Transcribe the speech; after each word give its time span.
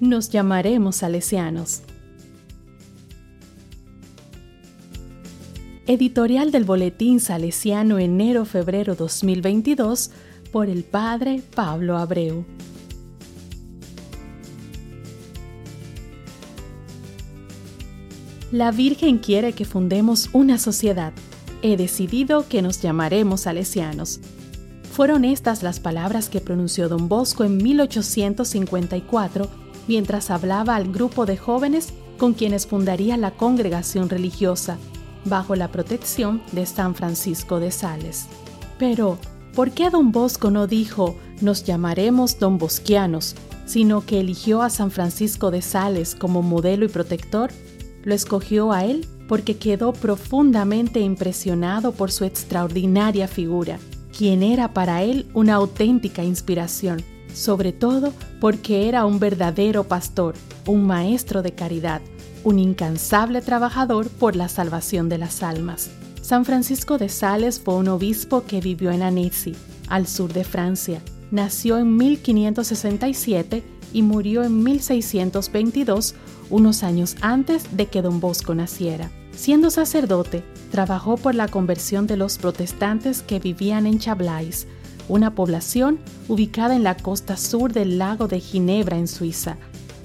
Nos 0.00 0.30
llamaremos 0.30 0.96
salesianos. 0.96 1.82
Editorial 5.86 6.50
del 6.50 6.64
Boletín 6.64 7.20
Salesiano 7.20 7.98
enero-febrero 7.98 8.94
2022 8.94 10.10
por 10.52 10.70
el 10.70 10.84
Padre 10.84 11.42
Pablo 11.54 11.98
Abreu. 11.98 12.46
La 18.50 18.70
Virgen 18.70 19.18
quiere 19.18 19.52
que 19.52 19.66
fundemos 19.66 20.30
una 20.32 20.56
sociedad. 20.56 21.12
He 21.60 21.76
decidido 21.76 22.48
que 22.48 22.62
nos 22.62 22.80
llamaremos 22.80 23.42
salesianos. 23.42 24.20
Fueron 24.90 25.26
estas 25.26 25.62
las 25.62 25.78
palabras 25.78 26.30
que 26.30 26.40
pronunció 26.40 26.88
don 26.88 27.10
Bosco 27.10 27.44
en 27.44 27.58
1854 27.58 29.69
mientras 29.88 30.30
hablaba 30.30 30.76
al 30.76 30.92
grupo 30.92 31.26
de 31.26 31.36
jóvenes 31.36 31.92
con 32.18 32.34
quienes 32.34 32.66
fundaría 32.66 33.16
la 33.16 33.30
congregación 33.32 34.08
religiosa, 34.08 34.76
bajo 35.24 35.56
la 35.56 35.68
protección 35.68 36.42
de 36.52 36.66
San 36.66 36.94
Francisco 36.94 37.60
de 37.60 37.70
Sales. 37.70 38.26
Pero, 38.78 39.18
¿por 39.54 39.72
qué 39.72 39.90
don 39.90 40.12
Bosco 40.12 40.50
no 40.50 40.66
dijo 40.66 41.16
nos 41.40 41.64
llamaremos 41.64 42.38
don 42.38 42.58
Bosquianos, 42.58 43.34
sino 43.66 44.04
que 44.04 44.20
eligió 44.20 44.62
a 44.62 44.70
San 44.70 44.90
Francisco 44.90 45.50
de 45.50 45.62
Sales 45.62 46.14
como 46.14 46.42
modelo 46.42 46.84
y 46.84 46.88
protector? 46.88 47.50
Lo 48.04 48.14
escogió 48.14 48.72
a 48.72 48.84
él 48.84 49.06
porque 49.28 49.56
quedó 49.56 49.92
profundamente 49.92 51.00
impresionado 51.00 51.92
por 51.92 52.10
su 52.10 52.24
extraordinaria 52.24 53.28
figura, 53.28 53.78
quien 54.16 54.42
era 54.42 54.74
para 54.74 55.02
él 55.02 55.26
una 55.34 55.54
auténtica 55.54 56.24
inspiración 56.24 57.02
sobre 57.34 57.72
todo 57.72 58.12
porque 58.40 58.88
era 58.88 59.06
un 59.06 59.18
verdadero 59.18 59.84
pastor, 59.84 60.34
un 60.66 60.86
maestro 60.86 61.42
de 61.42 61.52
caridad, 61.52 62.00
un 62.44 62.58
incansable 62.58 63.42
trabajador 63.42 64.08
por 64.08 64.36
la 64.36 64.48
salvación 64.48 65.08
de 65.08 65.18
las 65.18 65.42
almas. 65.42 65.90
San 66.22 66.44
Francisco 66.44 66.98
de 66.98 67.08
Sales 67.08 67.60
fue 67.60 67.74
un 67.74 67.88
obispo 67.88 68.44
que 68.44 68.60
vivió 68.60 68.90
en 68.90 69.02
Annecy, 69.02 69.54
al 69.88 70.06
sur 70.06 70.32
de 70.32 70.44
Francia. 70.44 71.02
Nació 71.30 71.78
en 71.78 71.96
1567 71.96 73.62
y 73.92 74.02
murió 74.02 74.44
en 74.44 74.62
1622, 74.62 76.14
unos 76.50 76.82
años 76.82 77.16
antes 77.20 77.76
de 77.76 77.86
que 77.86 78.02
don 78.02 78.20
Bosco 78.20 78.54
naciera. 78.54 79.10
Siendo 79.32 79.70
sacerdote, 79.70 80.44
trabajó 80.70 81.16
por 81.16 81.34
la 81.34 81.48
conversión 81.48 82.06
de 82.06 82.16
los 82.16 82.38
protestantes 82.38 83.22
que 83.22 83.38
vivían 83.38 83.86
en 83.86 83.98
Chablais, 83.98 84.66
una 85.10 85.34
población 85.34 85.98
ubicada 86.28 86.76
en 86.76 86.84
la 86.84 86.96
costa 86.96 87.36
sur 87.36 87.72
del 87.72 87.98
lago 87.98 88.28
de 88.28 88.40
Ginebra 88.40 88.96
en 88.96 89.08
Suiza. 89.08 89.58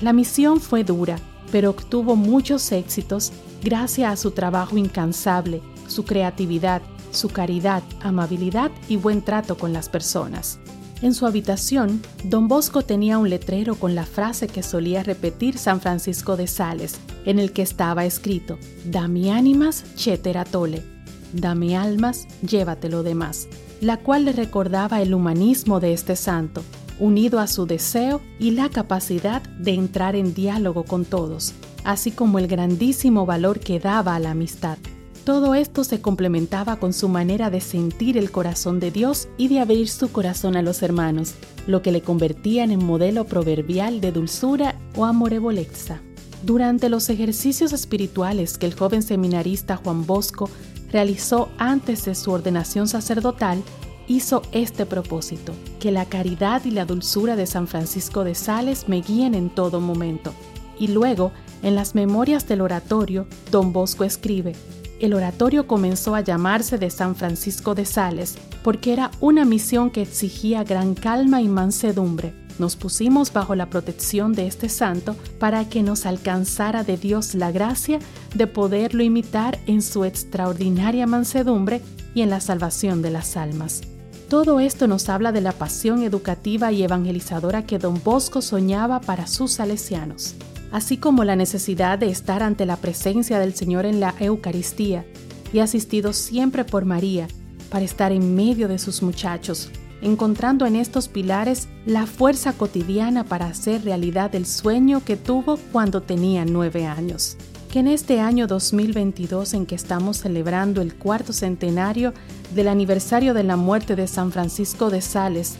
La 0.00 0.12
misión 0.12 0.60
fue 0.60 0.84
dura, 0.84 1.18
pero 1.50 1.70
obtuvo 1.70 2.16
muchos 2.16 2.70
éxitos 2.70 3.32
gracias 3.62 4.12
a 4.12 4.16
su 4.16 4.30
trabajo 4.30 4.76
incansable, 4.76 5.62
su 5.88 6.04
creatividad, 6.04 6.82
su 7.12 7.28
caridad, 7.28 7.82
amabilidad 8.02 8.70
y 8.88 8.96
buen 8.96 9.22
trato 9.22 9.56
con 9.56 9.72
las 9.72 9.88
personas. 9.88 10.58
En 11.02 11.14
su 11.14 11.26
habitación, 11.26 12.02
don 12.24 12.46
Bosco 12.46 12.82
tenía 12.82 13.16
un 13.16 13.30
letrero 13.30 13.76
con 13.76 13.94
la 13.94 14.04
frase 14.04 14.48
que 14.48 14.62
solía 14.62 15.02
repetir 15.02 15.56
San 15.56 15.80
Francisco 15.80 16.36
de 16.36 16.46
Sales, 16.46 16.98
en 17.24 17.38
el 17.38 17.52
que 17.52 17.62
estaba 17.62 18.04
escrito, 18.04 18.58
Dame 18.84 19.32
ánimas, 19.32 19.82
cheteratole, 19.96 20.84
dame 21.32 21.74
almas, 21.74 22.28
llévate 22.42 22.90
lo 22.90 23.02
demás 23.02 23.48
la 23.80 23.96
cual 23.96 24.24
le 24.24 24.32
recordaba 24.32 25.00
el 25.00 25.14
humanismo 25.14 25.80
de 25.80 25.92
este 25.92 26.16
santo, 26.16 26.62
unido 26.98 27.40
a 27.40 27.46
su 27.46 27.66
deseo 27.66 28.20
y 28.38 28.52
la 28.52 28.68
capacidad 28.68 29.42
de 29.42 29.72
entrar 29.72 30.16
en 30.16 30.34
diálogo 30.34 30.84
con 30.84 31.04
todos, 31.04 31.54
así 31.84 32.10
como 32.10 32.38
el 32.38 32.46
grandísimo 32.46 33.26
valor 33.26 33.60
que 33.60 33.80
daba 33.80 34.14
a 34.14 34.20
la 34.20 34.32
amistad. 34.32 34.78
Todo 35.24 35.54
esto 35.54 35.84
se 35.84 36.00
complementaba 36.00 36.76
con 36.76 36.92
su 36.92 37.08
manera 37.08 37.50
de 37.50 37.60
sentir 37.60 38.16
el 38.16 38.30
corazón 38.30 38.80
de 38.80 38.90
Dios 38.90 39.28
y 39.36 39.48
de 39.48 39.60
abrir 39.60 39.88
su 39.88 40.10
corazón 40.10 40.56
a 40.56 40.62
los 40.62 40.82
hermanos, 40.82 41.34
lo 41.66 41.82
que 41.82 41.92
le 41.92 42.00
convertía 42.00 42.64
en 42.64 42.84
modelo 42.84 43.24
proverbial 43.26 44.00
de 44.00 44.12
dulzura 44.12 44.76
o 44.96 45.04
amorevoleza. 45.04 46.00
Durante 46.42 46.88
los 46.88 47.10
ejercicios 47.10 47.72
espirituales 47.72 48.56
que 48.56 48.66
el 48.66 48.74
joven 48.74 49.02
seminarista 49.02 49.76
Juan 49.76 50.06
Bosco 50.06 50.48
realizó 50.90 51.50
antes 51.58 52.06
de 52.06 52.14
su 52.14 52.32
ordenación 52.32 52.88
sacerdotal, 52.88 53.62
hizo 54.08 54.42
este 54.52 54.86
propósito, 54.86 55.52
que 55.78 55.92
la 55.92 56.06
caridad 56.06 56.64
y 56.64 56.70
la 56.70 56.86
dulzura 56.86 57.36
de 57.36 57.46
San 57.46 57.68
Francisco 57.68 58.24
de 58.24 58.34
Sales 58.34 58.88
me 58.88 59.02
guíen 59.02 59.34
en 59.34 59.50
todo 59.50 59.80
momento. 59.80 60.32
Y 60.78 60.88
luego, 60.88 61.30
en 61.62 61.74
las 61.74 61.94
memorias 61.94 62.48
del 62.48 62.62
oratorio, 62.62 63.26
don 63.50 63.72
Bosco 63.74 64.04
escribe, 64.04 64.54
el 64.98 65.12
oratorio 65.12 65.66
comenzó 65.66 66.14
a 66.14 66.22
llamarse 66.22 66.78
de 66.78 66.90
San 66.90 67.16
Francisco 67.16 67.74
de 67.74 67.84
Sales 67.84 68.36
porque 68.64 68.94
era 68.94 69.10
una 69.20 69.44
misión 69.44 69.90
que 69.90 70.02
exigía 70.02 70.64
gran 70.64 70.94
calma 70.94 71.42
y 71.42 71.48
mansedumbre 71.48 72.39
nos 72.60 72.76
pusimos 72.76 73.32
bajo 73.32 73.56
la 73.56 73.70
protección 73.70 74.34
de 74.34 74.46
este 74.46 74.68
santo 74.68 75.16
para 75.40 75.68
que 75.68 75.82
nos 75.82 76.06
alcanzara 76.06 76.84
de 76.84 76.96
Dios 76.96 77.34
la 77.34 77.50
gracia 77.50 77.98
de 78.34 78.46
poderlo 78.46 79.02
imitar 79.02 79.58
en 79.66 79.82
su 79.82 80.04
extraordinaria 80.04 81.06
mansedumbre 81.06 81.80
y 82.14 82.22
en 82.22 82.30
la 82.30 82.40
salvación 82.40 83.02
de 83.02 83.10
las 83.10 83.36
almas. 83.36 83.80
Todo 84.28 84.60
esto 84.60 84.86
nos 84.86 85.08
habla 85.08 85.32
de 85.32 85.40
la 85.40 85.50
pasión 85.50 86.02
educativa 86.04 86.70
y 86.70 86.84
evangelizadora 86.84 87.66
que 87.66 87.78
don 87.78 88.00
Bosco 88.04 88.42
soñaba 88.42 89.00
para 89.00 89.26
sus 89.26 89.52
salesianos, 89.52 90.36
así 90.70 90.98
como 90.98 91.24
la 91.24 91.34
necesidad 91.34 91.98
de 91.98 92.10
estar 92.10 92.42
ante 92.44 92.64
la 92.64 92.76
presencia 92.76 93.40
del 93.40 93.54
Señor 93.54 93.86
en 93.86 93.98
la 93.98 94.14
Eucaristía 94.20 95.04
y 95.52 95.58
asistido 95.58 96.12
siempre 96.12 96.64
por 96.64 96.84
María 96.84 97.26
para 97.70 97.84
estar 97.84 98.12
en 98.12 98.36
medio 98.36 98.68
de 98.68 98.78
sus 98.78 99.02
muchachos, 99.02 99.70
encontrando 100.02 100.66
en 100.66 100.76
estos 100.76 101.08
pilares 101.08 101.68
la 101.86 102.06
fuerza 102.06 102.52
cotidiana 102.52 103.24
para 103.24 103.46
hacer 103.46 103.84
realidad 103.84 104.34
el 104.34 104.46
sueño 104.46 105.02
que 105.04 105.16
tuvo 105.16 105.58
cuando 105.72 106.00
tenía 106.00 106.44
nueve 106.44 106.86
años. 106.86 107.36
Que 107.70 107.80
en 107.80 107.86
este 107.86 108.20
año 108.20 108.46
2022 108.46 109.54
en 109.54 109.66
que 109.66 109.74
estamos 109.74 110.18
celebrando 110.18 110.82
el 110.82 110.94
cuarto 110.94 111.32
centenario 111.32 112.12
del 112.54 112.68
aniversario 112.68 113.34
de 113.34 113.44
la 113.44 113.56
muerte 113.56 113.94
de 113.94 114.08
San 114.08 114.32
Francisco 114.32 114.90
de 114.90 115.00
Sales, 115.00 115.56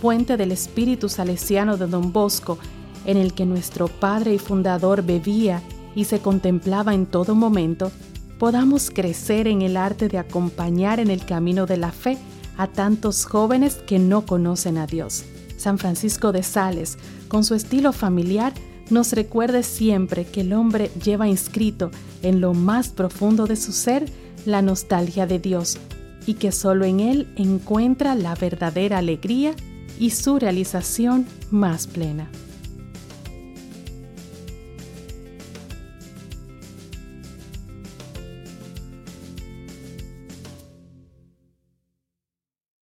puente 0.00 0.36
del 0.36 0.50
espíritu 0.50 1.08
salesiano 1.08 1.76
de 1.76 1.86
Don 1.86 2.12
Bosco, 2.12 2.58
en 3.04 3.16
el 3.16 3.34
que 3.34 3.46
nuestro 3.46 3.88
Padre 3.88 4.34
y 4.34 4.38
Fundador 4.38 5.02
bebía 5.02 5.62
y 5.94 6.04
se 6.04 6.20
contemplaba 6.20 6.94
en 6.94 7.06
todo 7.06 7.34
momento, 7.34 7.92
podamos 8.38 8.90
crecer 8.90 9.46
en 9.46 9.62
el 9.62 9.76
arte 9.76 10.08
de 10.08 10.18
acompañar 10.18 10.98
en 10.98 11.10
el 11.10 11.24
camino 11.24 11.66
de 11.66 11.76
la 11.76 11.92
fe 11.92 12.18
a 12.56 12.66
tantos 12.66 13.24
jóvenes 13.24 13.76
que 13.86 13.98
no 13.98 14.26
conocen 14.26 14.78
a 14.78 14.86
Dios. 14.86 15.24
San 15.56 15.78
Francisco 15.78 16.32
de 16.32 16.42
Sales, 16.42 16.98
con 17.28 17.44
su 17.44 17.54
estilo 17.54 17.92
familiar, 17.92 18.52
nos 18.90 19.12
recuerde 19.12 19.62
siempre 19.62 20.24
que 20.24 20.42
el 20.42 20.52
hombre 20.52 20.90
lleva 21.02 21.28
inscrito 21.28 21.90
en 22.22 22.40
lo 22.40 22.52
más 22.52 22.88
profundo 22.88 23.46
de 23.46 23.56
su 23.56 23.72
ser 23.72 24.06
la 24.44 24.60
nostalgia 24.60 25.26
de 25.26 25.38
Dios 25.38 25.78
y 26.26 26.34
que 26.34 26.52
solo 26.52 26.84
en 26.84 27.00
Él 27.00 27.32
encuentra 27.36 28.14
la 28.14 28.34
verdadera 28.34 28.98
alegría 28.98 29.54
y 29.98 30.10
su 30.10 30.38
realización 30.38 31.26
más 31.50 31.86
plena. 31.86 32.28